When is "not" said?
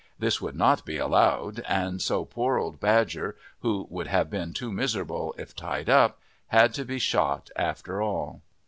0.55-0.83